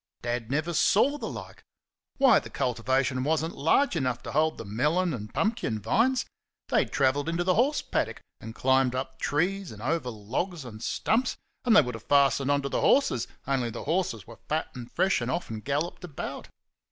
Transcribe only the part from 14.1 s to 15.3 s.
were fat and fresh and